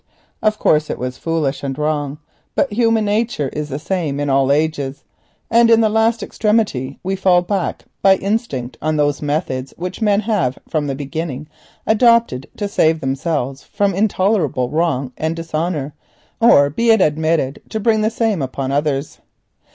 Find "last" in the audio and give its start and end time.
5.89-6.23